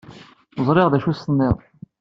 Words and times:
Ẓṛiɣ 0.67 0.87
d 0.89 0.93
acu 0.97 1.09
i 1.11 1.13
s-tenniḍ. 1.15 1.57